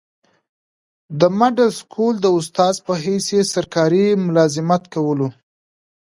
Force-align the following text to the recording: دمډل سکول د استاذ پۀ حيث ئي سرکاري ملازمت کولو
دمډل 1.19 1.69
سکول 1.79 2.15
د 2.21 2.25
استاذ 2.39 2.75
پۀ 2.85 2.93
حيث 3.05 3.25
ئي 3.35 3.41
سرکاري 3.53 4.05
ملازمت 4.27 4.83
کولو 4.93 5.27